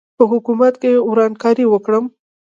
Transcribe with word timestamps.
په 0.17 0.23
حکومت 0.31 0.73
کې 0.81 0.91
ورانکاري 1.09 1.65
وکړم. 1.69 2.05